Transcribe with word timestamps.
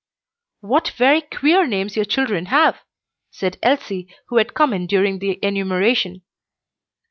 "What 0.61 0.87
very 0.97 1.21
queer 1.21 1.67
names 1.67 1.95
your 1.95 2.05
children 2.05 2.47
have!" 2.47 2.79
said 3.29 3.59
Elsie, 3.61 4.07
who 4.29 4.37
had 4.37 4.55
come 4.55 4.73
in 4.73 4.87
during 4.87 5.19
the 5.19 5.37
enumeration. 5.45 6.23